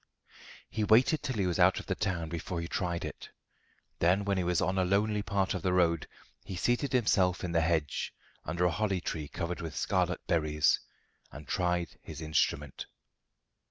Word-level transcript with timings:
He 0.67 0.83
waited 0.83 1.21
till 1.21 1.35
he 1.35 1.45
was 1.45 1.59
out 1.59 1.79
of 1.79 1.85
the 1.85 1.93
town 1.93 2.27
before 2.29 2.59
he 2.59 2.67
tried 2.67 3.05
it. 3.05 3.29
Then, 3.99 4.25
when 4.25 4.39
he 4.39 4.43
was 4.43 4.59
on 4.59 4.79
a 4.79 4.83
lonely 4.83 5.21
part 5.21 5.53
of 5.53 5.61
the 5.61 5.73
road, 5.73 6.07
he 6.43 6.55
seated 6.55 6.91
himself 6.91 7.43
in 7.43 7.51
the 7.51 7.61
hedge, 7.61 8.11
under 8.43 8.65
a 8.65 8.71
holly 8.71 8.99
tree 8.99 9.27
covered 9.27 9.61
with 9.61 9.75
scarlet 9.75 10.25
berries, 10.25 10.79
and 11.31 11.47
tried 11.47 11.99
his 12.01 12.19
instrument. 12.19 12.87